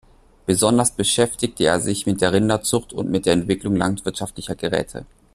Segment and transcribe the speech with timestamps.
[0.47, 5.05] Besonders beschäftigte er sich mit der Rinderzucht und mit der Entwicklung landwirtschaftlicher Geräte.